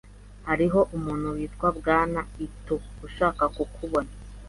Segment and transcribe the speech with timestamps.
[0.47, 4.11] Hariho umuntu witwa Bwana Ito ushaka kukubona.